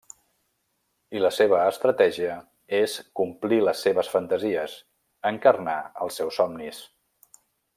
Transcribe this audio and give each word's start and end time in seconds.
I 1.17 1.19
la 1.23 1.29
seva 1.35 1.59
estratègia 1.73 2.37
és 2.77 2.95
complir 3.19 3.61
les 3.67 3.83
seves 3.87 4.09
fantasies, 4.15 4.75
encarnar 5.33 5.77
els 6.07 6.19
seus 6.23 6.41
somnis. 6.41 6.81